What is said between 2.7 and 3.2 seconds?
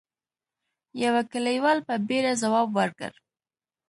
ورکړ: